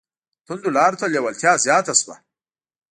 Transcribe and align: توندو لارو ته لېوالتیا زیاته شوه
توندو 0.45 0.69
لارو 0.77 0.99
ته 1.01 1.05
لېوالتیا 1.13 1.51
زیاته 1.65 1.93
شوه 1.99 2.15